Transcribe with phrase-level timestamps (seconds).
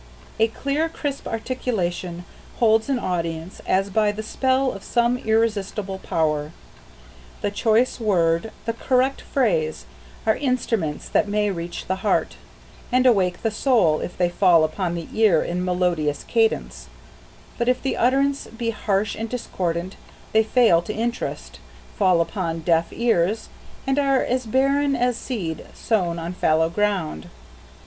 [0.39, 2.25] A clear, crisp articulation
[2.57, 6.53] holds an audience as by the spell of some irresistible power.
[7.41, 9.85] The choice word, the correct phrase,
[10.25, 12.37] are instruments that may reach the heart,
[12.91, 16.87] and awake the soul if they fall upon the ear in melodious cadence;
[17.59, 19.97] but if the utterance be harsh and discordant
[20.31, 21.59] they fail to interest,
[21.95, 23.49] fall upon deaf ears,
[23.85, 27.29] and are as barren as seed sown on fallow ground.